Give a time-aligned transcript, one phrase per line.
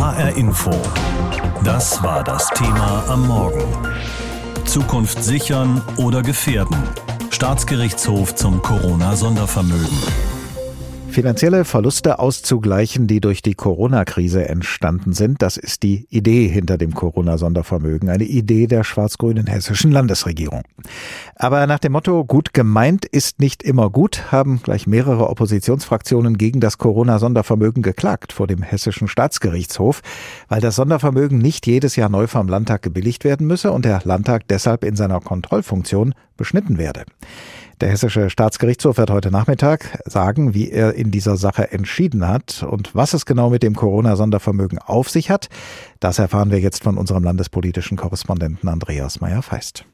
[0.00, 0.70] HR Info.
[1.62, 3.62] Das war das Thema am Morgen.
[4.64, 6.82] Zukunft sichern oder gefährden.
[7.28, 10.39] Staatsgerichtshof zum Corona-Sondervermögen.
[11.10, 16.94] Finanzielle Verluste auszugleichen, die durch die Corona-Krise entstanden sind, das ist die Idee hinter dem
[16.94, 20.62] Corona-Sondervermögen, eine Idee der schwarz-grünen hessischen Landesregierung.
[21.34, 26.60] Aber nach dem Motto gut gemeint ist nicht immer gut, haben gleich mehrere Oppositionsfraktionen gegen
[26.60, 30.02] das Corona-Sondervermögen geklagt vor dem hessischen Staatsgerichtshof,
[30.48, 34.46] weil das Sondervermögen nicht jedes Jahr neu vom Landtag gebilligt werden müsse und der Landtag
[34.46, 37.04] deshalb in seiner Kontrollfunktion beschnitten werde.
[37.80, 42.94] Der Hessische Staatsgerichtshof wird heute Nachmittag sagen, wie er in dieser Sache entschieden hat und
[42.94, 45.48] was es genau mit dem Corona-Sondervermögen auf sich hat.
[45.98, 49.86] Das erfahren wir jetzt von unserem landespolitischen Korrespondenten Andreas Meyer-Feist.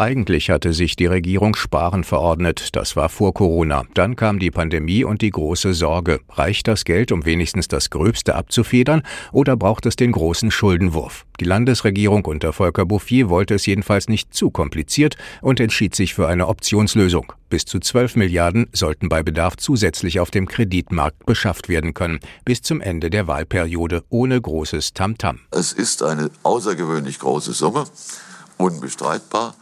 [0.00, 3.82] Eigentlich hatte sich die Regierung Sparen verordnet, das war vor Corona.
[3.94, 6.20] Dann kam die Pandemie und die große Sorge.
[6.28, 9.02] Reicht das Geld, um wenigstens das Gröbste abzufedern,
[9.32, 11.26] oder braucht es den großen Schuldenwurf?
[11.40, 16.28] Die Landesregierung unter Volker Bouffier wollte es jedenfalls nicht zu kompliziert und entschied sich für
[16.28, 17.32] eine Optionslösung.
[17.50, 22.62] Bis zu 12 Milliarden sollten bei Bedarf zusätzlich auf dem Kreditmarkt beschafft werden können, bis
[22.62, 25.38] zum Ende der Wahlperiode ohne großes Tamtam.
[25.38, 25.58] -Tam.
[25.58, 27.84] Es ist eine außergewöhnlich große Summe,
[28.58, 29.56] unbestreitbar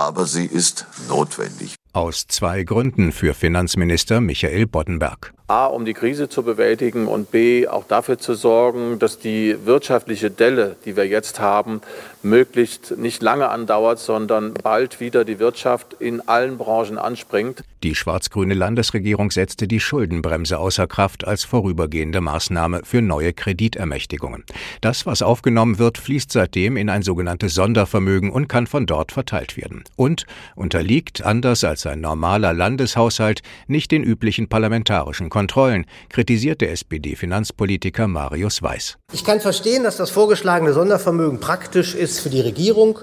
[0.00, 1.74] aber sie ist notwendig.
[1.92, 5.32] Aus zwei Gründen für Finanzminister Michael Boddenberg.
[5.48, 10.30] A, um die Krise zu bewältigen und B, auch dafür zu sorgen, dass die wirtschaftliche
[10.30, 11.80] Delle, die wir jetzt haben,
[12.22, 17.64] möglichst nicht lange andauert, sondern bald wieder die Wirtschaft in allen Branchen anspringt.
[17.82, 24.44] Die schwarz-grüne Landesregierung setzte die Schuldenbremse außer Kraft als vorübergehende Maßnahme für neue Kreditermächtigungen.
[24.82, 29.56] Das, was aufgenommen wird, fließt seitdem in ein sogenanntes Sondervermögen und kann von dort verteilt
[29.56, 29.82] werden.
[29.96, 35.50] Und unterliegt, anders als ein normaler Landeshaushalt, nicht den üblichen parlamentarischen Kontrollen.
[35.50, 38.98] Kontrollen, kritisiert der SPD-Finanzpolitiker Marius Weiß.
[39.12, 42.98] Ich kann verstehen, dass das vorgeschlagene Sondervermögen praktisch ist für die Regierung.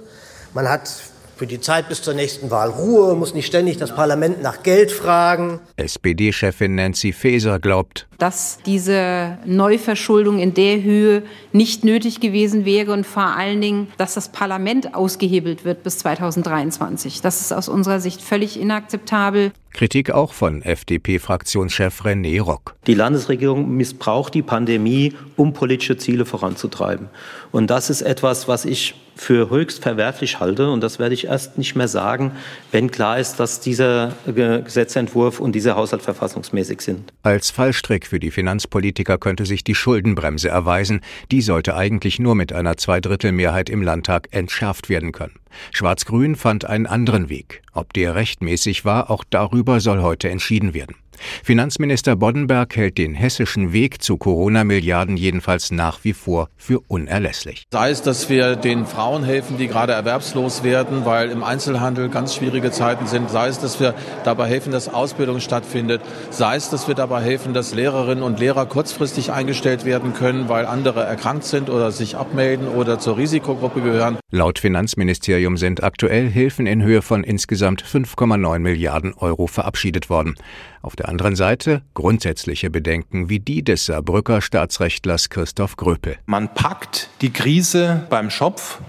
[0.53, 0.89] Man hat
[1.37, 4.91] für die Zeit bis zur nächsten Wahl Ruhe, muss nicht ständig das Parlament nach Geld
[4.91, 5.59] fragen.
[5.75, 13.05] SPD-Chefin Nancy Faeser glaubt, dass diese Neuverschuldung in der Höhe nicht nötig gewesen wäre und
[13.05, 17.21] vor allen Dingen, dass das Parlament ausgehebelt wird bis 2023.
[17.21, 19.51] Das ist aus unserer Sicht völlig inakzeptabel.
[19.77, 22.75] Kritik auch von FDP-Fraktionschef René Rock.
[22.87, 27.09] Die Landesregierung missbraucht die Pandemie, um politische Ziele voranzutreiben.
[27.51, 30.71] Und das ist etwas, was ich für höchst verwerflich halte.
[30.71, 32.31] Und das werde ich erst nicht mehr sagen,
[32.71, 37.13] wenn klar ist, dass dieser Gesetzentwurf und dieser Haushalt verfassungsmäßig sind.
[37.21, 41.01] Als Fallstrick für die Finanzpolitiker könnte sich die Schuldenbremse erweisen.
[41.31, 45.35] Die sollte eigentlich nur mit einer Zweidrittelmehrheit im Landtag entschärft werden können.
[45.71, 47.61] Schwarz-Grün fand einen anderen Weg.
[47.73, 50.95] Ob der rechtmäßig war, auch darüber soll heute entschieden werden.
[51.43, 57.65] Finanzminister Boddenberg hält den hessischen Weg zu Corona-Milliarden jedenfalls nach wie vor für unerlässlich.
[57.71, 62.35] Sei es, dass wir den Frauen helfen, die gerade erwerbslos werden, weil im Einzelhandel ganz
[62.35, 63.29] schwierige Zeiten sind.
[63.29, 66.01] Sei es, dass wir dabei helfen, dass Ausbildung stattfindet.
[66.29, 70.65] Sei es, dass wir dabei helfen, dass Lehrerinnen und Lehrer kurzfristig eingestellt werden können, weil
[70.65, 74.17] andere erkrankt sind oder sich abmelden oder zur Risikogruppe gehören.
[74.31, 80.35] Laut Finanzministerium sind aktuell Hilfen in Höhe von insgesamt 5,9 Milliarden Euro verabschiedet worden.
[80.81, 86.17] Auf der anderen Seite grundsätzliche Bedenken wie die des Saarbrücker Staatsrechtlers Christoph Gröpel.
[86.25, 88.79] Man packt die Krise beim Schopf,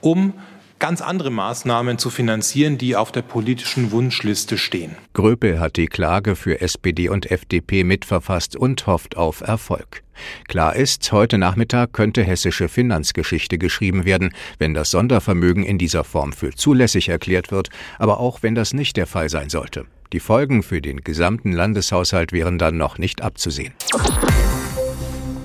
[0.00, 0.34] um
[0.78, 4.96] ganz andere Maßnahmen zu finanzieren, die auf der politischen Wunschliste stehen.
[5.12, 10.02] Gröpel hat die Klage für SPD und FDP mitverfasst und hofft auf Erfolg.
[10.48, 16.32] Klar ist, heute Nachmittag könnte hessische Finanzgeschichte geschrieben werden, wenn das Sondervermögen in dieser Form
[16.32, 17.68] für zulässig erklärt wird,
[17.98, 19.86] aber auch wenn das nicht der Fall sein sollte.
[20.12, 23.74] Die Folgen für den gesamten Landeshaushalt wären dann noch nicht abzusehen.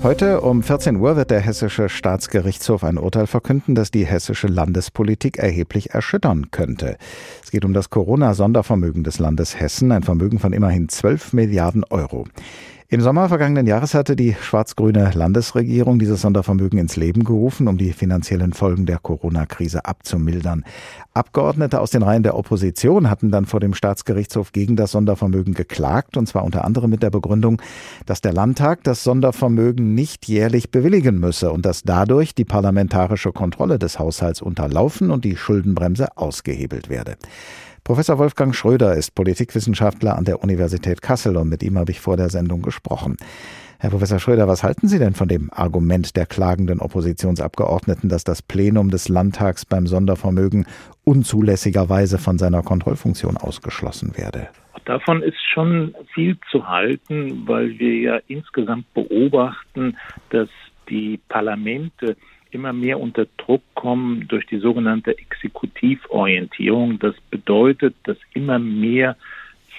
[0.04, 5.38] Heute um 14 Uhr wird der Hessische Staatsgerichtshof ein Urteil verkünden, das die hessische Landespolitik
[5.38, 6.98] erheblich erschüttern könnte.
[7.42, 12.26] Es geht um das Corona-Sondervermögen des Landes Hessen, ein Vermögen von immerhin 12 Milliarden Euro.
[12.94, 17.92] Im Sommer vergangenen Jahres hatte die schwarz-grüne Landesregierung dieses Sondervermögen ins Leben gerufen, um die
[17.92, 20.64] finanziellen Folgen der Corona-Krise abzumildern.
[21.12, 26.16] Abgeordnete aus den Reihen der Opposition hatten dann vor dem Staatsgerichtshof gegen das Sondervermögen geklagt,
[26.16, 27.60] und zwar unter anderem mit der Begründung,
[28.06, 33.80] dass der Landtag das Sondervermögen nicht jährlich bewilligen müsse und dass dadurch die parlamentarische Kontrolle
[33.80, 37.16] des Haushalts unterlaufen und die Schuldenbremse ausgehebelt werde.
[37.84, 42.16] Professor Wolfgang Schröder ist Politikwissenschaftler an der Universität Kassel und mit ihm habe ich vor
[42.16, 43.18] der Sendung gesprochen.
[43.78, 48.40] Herr Professor Schröder, was halten Sie denn von dem Argument der klagenden Oppositionsabgeordneten, dass das
[48.40, 50.64] Plenum des Landtags beim Sondervermögen
[51.04, 54.48] unzulässigerweise von seiner Kontrollfunktion ausgeschlossen werde?
[54.86, 59.98] Davon ist schon viel zu halten, weil wir ja insgesamt beobachten,
[60.30, 60.48] dass
[60.88, 62.16] die Parlamente
[62.54, 66.98] immer mehr unter Druck kommen durch die sogenannte Exekutivorientierung.
[66.98, 69.16] Das bedeutet, dass immer mehr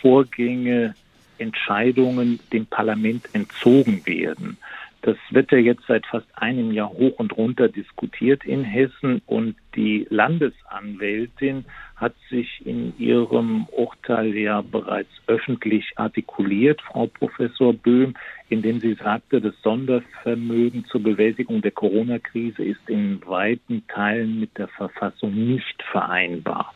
[0.02, 0.96] Vorgänge,
[1.38, 4.58] Entscheidungen dem Parlament entzogen werden.
[5.06, 9.56] Das wird ja jetzt seit fast einem Jahr hoch und runter diskutiert in Hessen und
[9.76, 11.64] die Landesanwältin
[11.96, 18.16] hat sich in ihrem Urteil ja bereits öffentlich artikuliert, Frau Professor Böhm,
[18.50, 24.70] indem sie sagte, das Sondervermögen zur Bewältigung der Corona-Krise ist in weiten Teilen mit der
[24.70, 26.74] Verfassung nicht vereinbar.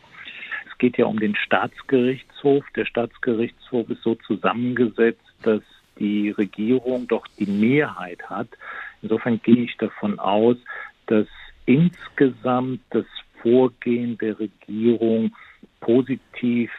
[0.70, 2.64] Es geht ja um den Staatsgerichtshof.
[2.76, 5.62] Der Staatsgerichtshof ist so zusammengesetzt, dass
[6.00, 8.48] die Regierung doch die Mehrheit hat.
[9.02, 10.56] Insofern gehe ich davon aus,
[11.06, 11.26] dass
[11.66, 13.04] insgesamt das
[13.42, 15.34] Vorgehen der Regierung
[15.80, 16.70] positiv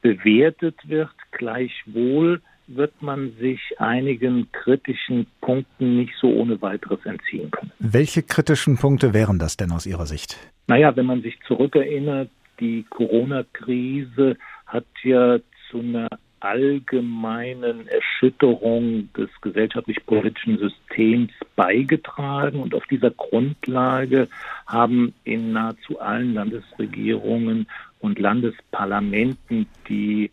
[0.00, 1.10] bewertet wird.
[1.32, 7.72] Gleichwohl wird man sich einigen kritischen Punkten nicht so ohne weiteres entziehen können.
[7.78, 10.36] Welche kritischen Punkte wären das denn aus Ihrer Sicht?
[10.66, 12.30] Naja, wenn man sich zurückerinnert,
[12.60, 14.36] die Corona-Krise
[14.66, 15.38] hat ja
[15.70, 16.08] zu einer
[16.40, 22.60] allgemeinen Erschütterung des gesellschaftlich-politischen Systems beigetragen.
[22.60, 24.28] Und auf dieser Grundlage
[24.66, 27.68] haben in nahezu allen Landesregierungen
[28.00, 30.30] und Landesparlamenten die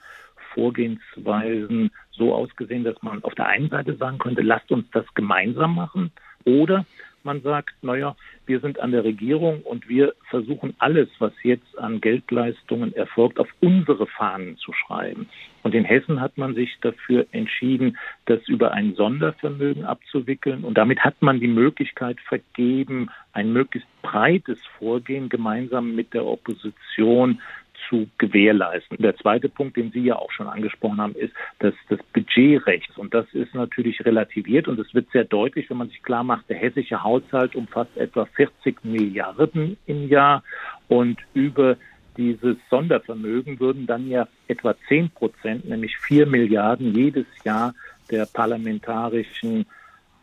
[0.54, 5.75] Vorgehensweisen so ausgesehen, dass man auf der einen Seite sagen könnte, lasst uns das gemeinsam
[5.75, 6.12] machen.
[6.46, 6.86] Oder
[7.25, 12.00] man sagt, naja, wir sind an der Regierung und wir versuchen alles, was jetzt an
[12.00, 15.27] Geldleistungen erfolgt, auf unsere Fahnen zu schreiben.
[15.63, 20.63] Und in Hessen hat man sich dafür entschieden, das über ein Sondervermögen abzuwickeln.
[20.63, 27.42] Und damit hat man die Möglichkeit vergeben, ein möglichst breites Vorgehen gemeinsam mit der Opposition
[27.90, 28.98] zu gewährleisten.
[28.98, 32.98] Der zweite Punkt, den Sie ja auch schon angesprochen haben, ist dass das Budgetrecht.
[32.98, 36.50] Und das ist natürlich relativiert und es wird sehr deutlich, wenn man sich klar macht,
[36.50, 40.44] der hessische Haushalt umfasst etwa 40 Milliarden im Jahr
[40.88, 41.78] und über
[42.18, 47.74] dieses Sondervermögen würden dann ja etwa 10 Prozent, nämlich 4 Milliarden jedes Jahr
[48.10, 49.66] der parlamentarischen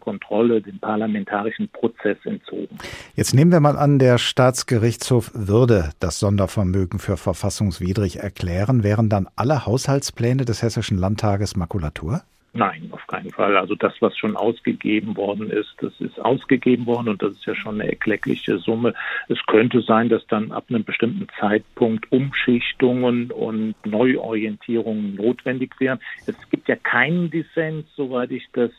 [0.03, 2.77] Kontrolle, dem parlamentarischen Prozess entzogen.
[3.15, 8.83] Jetzt nehmen wir mal an, der Staatsgerichtshof würde das Sondervermögen für verfassungswidrig erklären.
[8.83, 12.23] Wären dann alle Haushaltspläne des Hessischen Landtages Makulatur?
[12.55, 13.57] Nein, auf keinen Fall.
[13.57, 17.55] Also das, was schon ausgegeben worden ist, das ist ausgegeben worden und das ist ja
[17.55, 18.93] schon eine erkleckliche Summe.
[19.29, 25.99] Es könnte sein, dass dann ab einem bestimmten Zeitpunkt Umschichtungen und Neuorientierungen notwendig wären.
[26.27, 28.71] Es gibt ja keinen Dissens, soweit ich das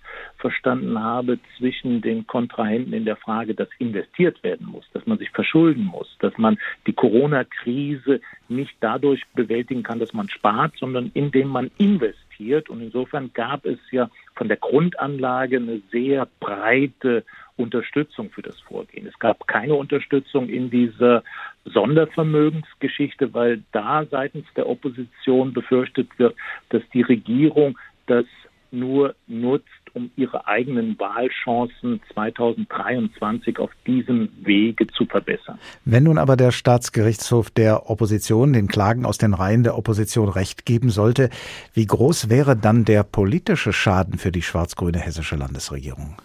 [0.44, 5.30] verstanden habe, zwischen den Kontrahenten in der Frage, dass investiert werden muss, dass man sich
[5.30, 8.20] verschulden muss, dass man die Corona-Krise
[8.50, 12.70] nicht dadurch bewältigen kann, dass man spart, sondern indem man investiert.
[12.70, 17.24] Und insofern gab es ja von der Grundanlage eine sehr breite
[17.56, 19.08] Unterstützung für das Vorgehen.
[19.08, 21.24] Es gab keine Unterstützung in dieser
[21.64, 26.36] Sondervermögensgeschichte, weil da seitens der Opposition befürchtet wird,
[26.68, 28.26] dass die Regierung das
[28.72, 35.60] nur nutzt, um ihre eigenen Wahlchancen 2023 auf diesem Wege zu verbessern.
[35.86, 40.66] Wenn nun aber der Staatsgerichtshof der Opposition den Klagen aus den Reihen der Opposition Recht
[40.66, 41.30] geben sollte,
[41.74, 46.16] wie groß wäre dann der politische Schaden für die schwarz-grüne hessische Landesregierung?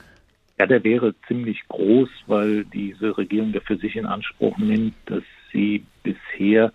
[0.59, 5.23] Ja, der wäre ziemlich groß, weil diese Regierung ja für sich in Anspruch nimmt, dass
[5.53, 6.73] sie bisher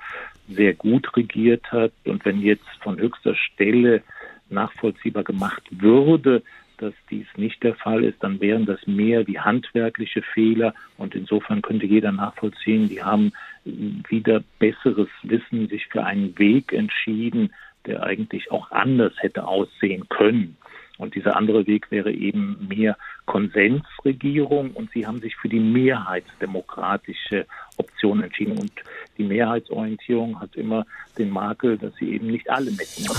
[0.48, 1.92] sehr gut regiert hat.
[2.06, 4.04] Und wenn jetzt von höchster Stelle
[4.50, 6.44] nachvollziehbar gemacht würde,
[6.84, 11.62] dass dies nicht der Fall ist, dann wären das mehr die handwerkliche Fehler und insofern
[11.62, 13.32] könnte jeder nachvollziehen, die haben
[13.64, 17.54] wieder besseres Wissen sich für einen Weg entschieden,
[17.86, 20.58] der eigentlich auch anders hätte aussehen können.
[20.98, 27.48] Und dieser andere Weg wäre eben mehr Konsensregierung und sie haben sich für die mehrheitsdemokratische
[27.78, 28.58] Option entschieden.
[28.58, 28.72] Und
[29.18, 30.86] die Mehrheitsorientierung hat immer
[31.18, 33.16] den Makel, dass sie eben nicht alle mitnehmen.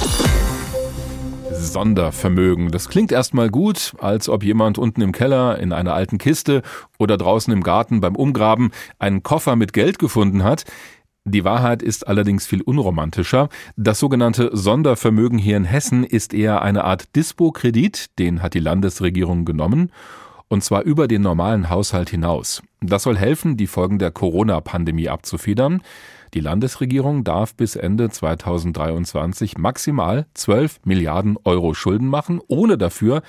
[1.55, 2.71] Sondervermögen.
[2.71, 6.63] Das klingt erstmal gut, als ob jemand unten im Keller in einer alten Kiste
[6.99, 10.65] oder draußen im Garten beim Umgraben einen Koffer mit Geld gefunden hat.
[11.25, 13.49] Die Wahrheit ist allerdings viel unromantischer.
[13.77, 19.47] Das sogenannte Sondervermögen hier in Hessen ist eher eine Art Dispo-Kredit, den hat die Landesregierung
[19.47, 19.91] genommen,
[20.49, 22.63] und zwar über den normalen Haushalt hinaus.
[22.83, 25.81] Das soll helfen, die Folgen der Corona-Pandemie abzufedern.
[26.35, 33.23] Die Landesregierung darf bis Ende 2023 maximal 12 Milliarden Euro Schulden machen, ohne dafür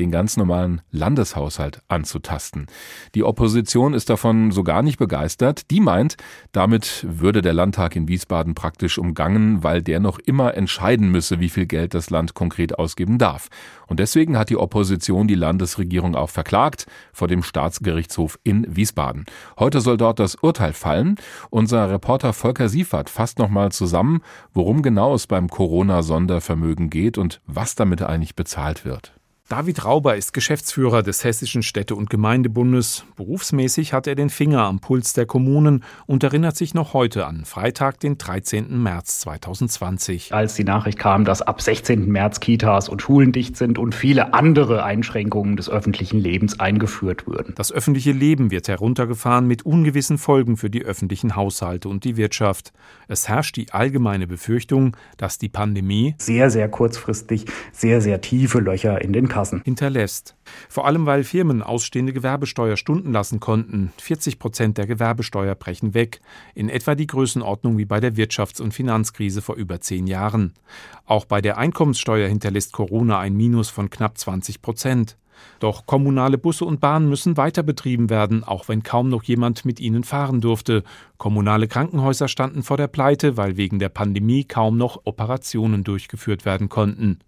[0.00, 2.66] den ganz normalen Landeshaushalt anzutasten.
[3.14, 5.70] Die Opposition ist davon so gar nicht begeistert.
[5.70, 6.16] Die meint,
[6.52, 11.50] damit würde der Landtag in Wiesbaden praktisch umgangen, weil der noch immer entscheiden müsse, wie
[11.50, 13.48] viel Geld das Land konkret ausgeben darf.
[13.86, 19.26] Und deswegen hat die Opposition die Landesregierung auch verklagt vor dem Staatsgerichtshof in Wiesbaden.
[19.58, 21.16] Heute soll dort das Urteil fallen.
[21.50, 24.22] Unser Reporter Volker Siefert fasst nochmal zusammen,
[24.54, 29.19] worum genau es beim Corona-Sondervermögen geht und was damit eigentlich bezahlt wird.
[29.50, 33.04] David Rauber ist Geschäftsführer des Hessischen Städte- und Gemeindebundes.
[33.16, 37.44] Berufsmäßig hat er den Finger am Puls der Kommunen und erinnert sich noch heute an
[37.44, 38.80] Freitag, den 13.
[38.80, 40.32] März 2020.
[40.32, 42.06] Als die Nachricht kam, dass ab 16.
[42.06, 47.52] März Kitas und Schulen dicht sind und viele andere Einschränkungen des öffentlichen Lebens eingeführt würden.
[47.56, 52.72] Das öffentliche Leben wird heruntergefahren mit ungewissen Folgen für die öffentlichen Haushalte und die Wirtschaft.
[53.08, 59.02] Es herrscht die allgemeine Befürchtung, dass die Pandemie sehr, sehr kurzfristig sehr, sehr tiefe Löcher
[59.02, 60.36] in den Kassen Kassen hinterlässt.
[60.68, 63.90] Vor allem, weil Firmen ausstehende Gewerbesteuer stunden lassen konnten.
[63.98, 66.20] 40 Prozent der Gewerbesteuer brechen weg.
[66.54, 70.52] In etwa die Größenordnung wie bei der Wirtschafts- und Finanzkrise vor über zehn Jahren.
[71.06, 75.16] Auch bei der Einkommenssteuer hinterlässt Corona ein Minus von knapp 20 Prozent.
[75.58, 79.80] Doch kommunale Busse und Bahnen müssen weiter betrieben werden, auch wenn kaum noch jemand mit
[79.80, 80.82] ihnen fahren durfte.
[81.18, 86.70] Kommunale Krankenhäuser standen vor der Pleite, weil wegen der Pandemie kaum noch Operationen durchgeführt werden
[86.70, 87.18] konnten.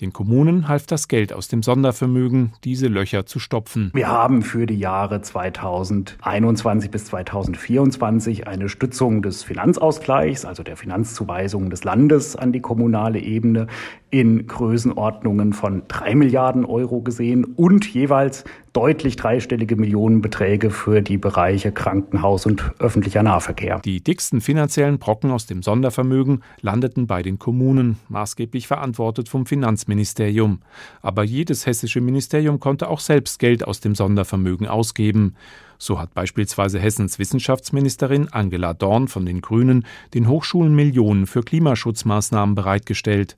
[0.00, 3.90] Den Kommunen half das Geld aus dem Sondervermögen, diese Löcher zu stopfen.
[3.92, 11.70] Wir haben für die Jahre 2021 bis 2024 eine Stützung des Finanzausgleichs, also der Finanzzuweisung
[11.70, 13.66] des Landes an die kommunale Ebene
[14.10, 21.72] in Größenordnungen von drei Milliarden Euro gesehen und jeweils deutlich dreistellige Millionenbeträge für die Bereiche
[21.72, 23.80] Krankenhaus und öffentlicher Nahverkehr.
[23.84, 30.60] Die dicksten finanziellen Brocken aus dem Sondervermögen landeten bei den Kommunen, maßgeblich verantwortet vom Finanzministerium.
[31.02, 35.34] Aber jedes hessische Ministerium konnte auch selbst Geld aus dem Sondervermögen ausgeben.
[35.78, 42.54] So hat beispielsweise Hessens Wissenschaftsministerin Angela Dorn von den Grünen den Hochschulen Millionen für Klimaschutzmaßnahmen
[42.54, 43.36] bereitgestellt.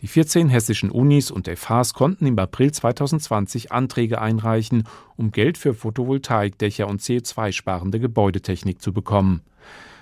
[0.00, 4.84] Die 14 hessischen Unis und FHs konnten im April 2020 Anträge einreichen,
[5.16, 9.42] um Geld für Photovoltaikdächer und CO2-sparende Gebäudetechnik zu bekommen.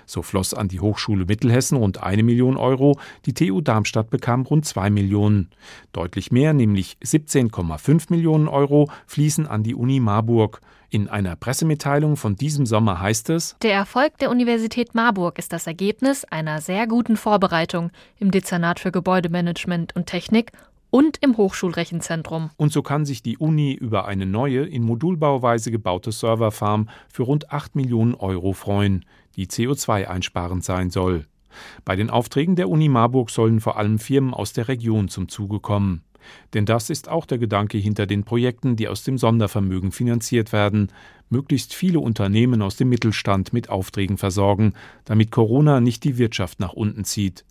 [0.07, 4.65] So floss an die Hochschule Mittelhessen rund eine Million Euro, die TU Darmstadt bekam rund
[4.65, 5.49] zwei Millionen.
[5.91, 10.61] Deutlich mehr, nämlich 17,5 Millionen Euro, fließen an die Uni Marburg.
[10.89, 15.67] In einer Pressemitteilung von diesem Sommer heißt es, Der Erfolg der Universität Marburg ist das
[15.67, 20.53] Ergebnis einer sehr guten Vorbereitung im Dezernat für Gebäudemanagement und Technik
[20.89, 22.51] und im Hochschulrechenzentrum.
[22.55, 27.51] Und so kann sich die Uni über eine neue, in Modulbauweise gebaute Serverfarm für rund
[27.51, 29.03] 8 Millionen Euro freuen,
[29.37, 31.25] die CO2-einsparend sein soll.
[31.85, 35.59] Bei den Aufträgen der Uni Marburg sollen vor allem Firmen aus der Region zum Zuge
[35.59, 36.03] kommen.
[36.53, 40.91] Denn das ist auch der Gedanke hinter den Projekten, die aus dem Sondervermögen finanziert werden,
[41.29, 44.73] möglichst viele Unternehmen aus dem Mittelstand mit Aufträgen versorgen,
[45.05, 47.45] damit Corona nicht die Wirtschaft nach unten zieht.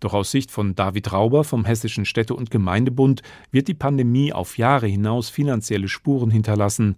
[0.00, 4.58] Doch aus Sicht von David Rauber vom Hessischen Städte- und Gemeindebund wird die Pandemie auf
[4.58, 6.96] Jahre hinaus finanzielle Spuren hinterlassen.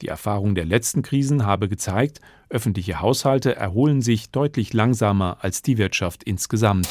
[0.00, 2.20] Die Erfahrung der letzten Krisen habe gezeigt,
[2.54, 6.88] öffentliche Haushalte erholen sich deutlich langsamer als die Wirtschaft insgesamt.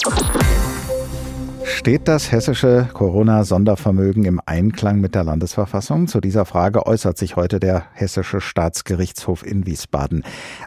[1.75, 6.08] Steht das hessische Corona-Sondervermögen im Einklang mit der Landesverfassung?
[6.08, 10.24] Zu dieser Frage äußert sich heute der Hessische Staatsgerichtshof in Wiesbaden.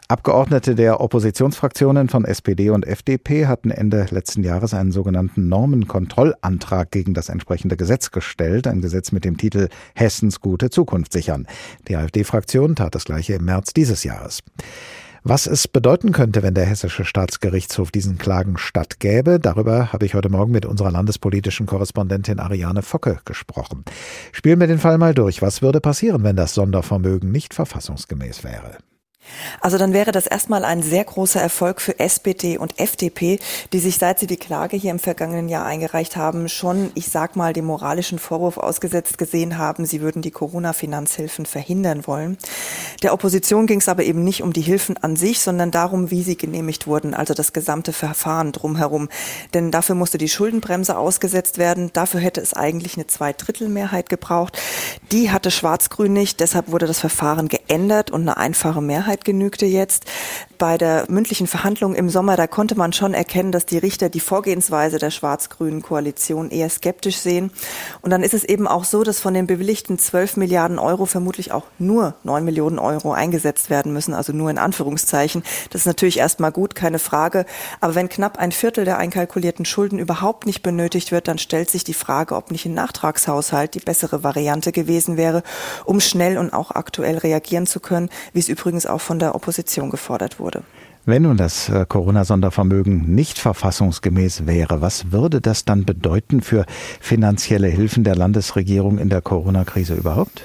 [0.09, 7.15] Abgeordnete der Oppositionsfraktionen von SPD und FDP hatten Ende letzten Jahres einen sogenannten Normenkontrollantrag gegen
[7.15, 11.47] das entsprechende Gesetz gestellt, ein Gesetz mit dem Titel Hessens gute Zukunft sichern.
[11.87, 14.43] Die AfD-Fraktion tat das gleiche im März dieses Jahres.
[15.29, 20.29] Was es bedeuten könnte, wenn der Hessische Staatsgerichtshof diesen Klagen stattgäbe, darüber habe ich heute
[20.29, 23.85] Morgen mit unserer landespolitischen Korrespondentin Ariane Focke gesprochen.
[24.31, 25.43] Spielen wir den Fall mal durch.
[25.43, 28.79] Was würde passieren, wenn das Sondervermögen nicht verfassungsgemäß wäre?
[29.61, 33.39] Also dann wäre das erstmal ein sehr großer Erfolg für SPD und FDP,
[33.73, 37.37] die sich, seit sie die Klage hier im vergangenen Jahr eingereicht haben, schon, ich sag
[37.37, 42.39] mal, dem moralischen Vorwurf ausgesetzt gesehen haben, sie würden die Corona-Finanzhilfen verhindern wollen.
[43.03, 46.23] Der Opposition ging es aber eben nicht um die Hilfen an sich, sondern darum, wie
[46.23, 49.09] sie genehmigt wurden, also das gesamte Verfahren drumherum.
[49.55, 51.91] Denn dafür musste die Schuldenbremse ausgesetzt werden.
[51.93, 54.59] Dafür hätte es eigentlich eine Zweidrittelmehrheit gebraucht.
[55.13, 59.67] Die hatte Schwarz-Grün nicht, deshalb wurde das Verfahren geändert und eine einfache Mehrheit Mehrheit genügte
[59.67, 60.05] jetzt.
[60.59, 64.21] Bei der mündlichen Verhandlung im Sommer, da konnte man schon erkennen, dass die Richter die
[64.21, 67.51] Vorgehensweise der schwarz-grünen Koalition eher skeptisch sehen.
[68.01, 71.53] Und dann ist es eben auch so, dass von den bewilligten 12 Milliarden Euro vermutlich
[71.53, 75.43] auch nur 9 Millionen Euro eingesetzt werden müssen, also nur in Anführungszeichen.
[75.71, 77.45] Das ist natürlich erstmal gut, keine Frage.
[77.81, 81.85] Aber wenn knapp ein Viertel der einkalkulierten Schulden überhaupt nicht benötigt wird, dann stellt sich
[81.85, 85.43] die Frage, ob nicht ein Nachtragshaushalt die bessere Variante gewesen wäre,
[85.85, 89.91] um schnell und auch aktuell reagieren zu können, wie es übrigens auch von der Opposition
[89.91, 90.63] gefordert wurde.
[91.05, 96.67] Wenn nun das äh, Corona-Sondervermögen nicht verfassungsgemäß wäre, was würde das dann bedeuten für
[97.01, 100.43] finanzielle Hilfen der Landesregierung in der Corona-Krise überhaupt?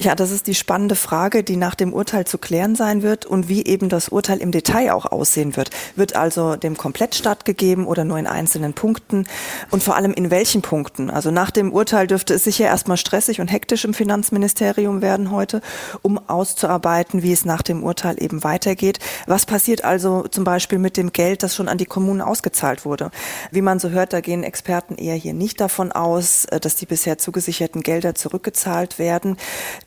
[0.00, 3.48] Ja, das ist die spannende Frage, die nach dem Urteil zu klären sein wird und
[3.48, 5.70] wie eben das Urteil im Detail auch aussehen wird.
[5.96, 9.26] Wird also dem komplett stattgegeben oder nur in einzelnen Punkten?
[9.72, 11.10] Und vor allem in welchen Punkten?
[11.10, 15.62] Also nach dem Urteil dürfte es sicher erstmal stressig und hektisch im Finanzministerium werden heute,
[16.02, 19.00] um auszuarbeiten, wie es nach dem Urteil eben weitergeht.
[19.26, 23.10] Was passiert also zum Beispiel mit dem Geld, das schon an die Kommunen ausgezahlt wurde?
[23.50, 26.86] Wie man so hört, da gehen Experten eher hier nicht davon aus, äh, dass die
[26.86, 29.36] bisher zugesicherten Gelder zurückgezahlt werden.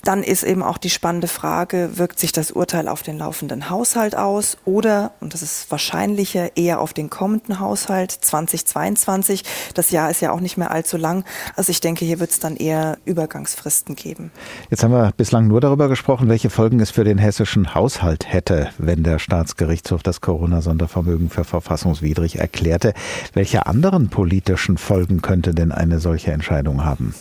[0.03, 4.15] Dann ist eben auch die spannende Frage, wirkt sich das Urteil auf den laufenden Haushalt
[4.15, 9.43] aus oder, und das ist wahrscheinlicher, eher auf den kommenden Haushalt 2022.
[9.73, 11.23] Das Jahr ist ja auch nicht mehr allzu lang.
[11.55, 14.31] Also ich denke, hier wird es dann eher Übergangsfristen geben.
[14.69, 18.69] Jetzt haben wir bislang nur darüber gesprochen, welche Folgen es für den hessischen Haushalt hätte,
[18.77, 22.93] wenn der Staatsgerichtshof das Corona-Sondervermögen für verfassungswidrig erklärte.
[23.33, 27.13] Welche anderen politischen Folgen könnte denn eine solche Entscheidung haben?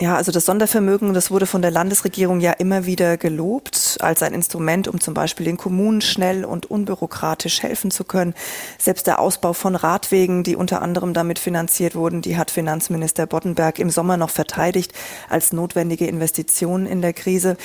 [0.00, 4.34] Ja, also das Sondervermögen, das wurde von der Landesregierung ja immer wieder gelobt als ein
[4.34, 8.34] Instrument, um zum Beispiel den Kommunen schnell und unbürokratisch helfen zu können.
[8.78, 13.78] Selbst der Ausbau von Radwegen, die unter anderem damit finanziert wurden, die hat Finanzminister Boddenberg
[13.78, 14.92] im Sommer noch verteidigt
[15.28, 17.56] als notwendige Investitionen in der Krise.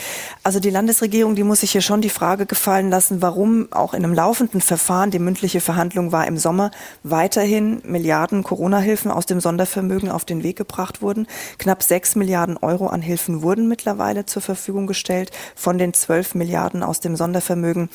[0.44, 4.03] Also die Landesregierung, die muss sich hier schon die Frage gefallen lassen, warum auch in
[4.03, 6.72] einem laufenden Verfahren, die mündliche Verhandlung war im Sommer,
[7.03, 11.27] weiterhin Milliarden Corona-Hilfen aus dem Sondervermögen auf den Weg gebracht wurden.
[11.58, 16.81] Knapp sechs Milliarden Euro an Hilfen wurden mittlerweile zur Verfügung gestellt von den 12 Milliarden
[16.81, 17.89] aus dem Sondervermögen.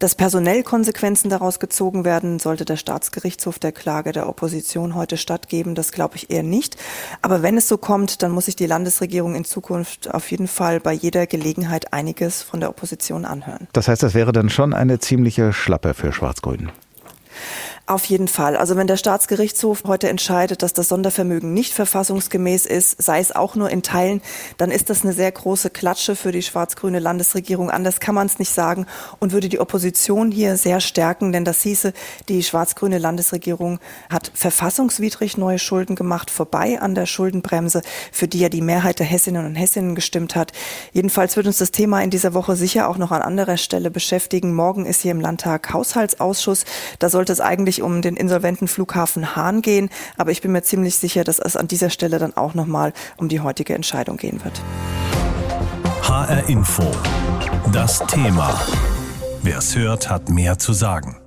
[0.00, 5.76] Dass personell Konsequenzen daraus gezogen werden, sollte der Staatsgerichtshof der Klage der Opposition heute stattgeben.
[5.76, 6.76] Das glaube ich eher nicht.
[7.22, 10.80] Aber wenn es so kommt, dann muss sich die Landesregierung in Zukunft auf jeden Fall
[10.80, 13.68] bei jeder Gelegenheit einiges von der Opposition anhören.
[13.72, 16.72] Das heißt, das wäre dann schon eine ziemliche Schlappe für Schwarz-Grün.
[17.90, 18.56] Auf jeden Fall.
[18.56, 23.56] Also wenn der Staatsgerichtshof heute entscheidet, dass das Sondervermögen nicht verfassungsgemäß ist, sei es auch
[23.56, 24.22] nur in Teilen,
[24.58, 27.68] dann ist das eine sehr große Klatsche für die schwarz-grüne Landesregierung.
[27.68, 28.86] Anders kann man es nicht sagen
[29.18, 31.92] und würde die Opposition hier sehr stärken, denn das hieße,
[32.28, 38.50] die schwarz-grüne Landesregierung hat verfassungswidrig neue Schulden gemacht, vorbei an der Schuldenbremse, für die ja
[38.50, 40.52] die Mehrheit der Hessinnen und Hessinnen gestimmt hat.
[40.92, 44.54] Jedenfalls wird uns das Thema in dieser Woche sicher auch noch an anderer Stelle beschäftigen.
[44.54, 46.64] Morgen ist hier im Landtag Haushaltsausschuss.
[47.00, 49.90] Da sollte es eigentlich um den insolventen Flughafen Hahn gehen.
[50.16, 53.28] Aber ich bin mir ziemlich sicher, dass es an dieser Stelle dann auch nochmal um
[53.28, 54.60] die heutige Entscheidung gehen wird.
[56.02, 56.90] HR Info.
[57.72, 58.58] Das Thema.
[59.42, 61.19] Wer es hört, hat mehr zu sagen.